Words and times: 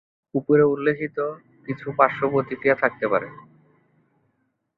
উপরে 0.33 0.63
উল্লিখিত 0.63 1.17
কিছু 1.67 1.85
পার্শ্ব 1.97 2.21
প্রতিক্রিয়া 2.33 2.75
থাকতে 2.75 3.05
পারে। 3.07 3.27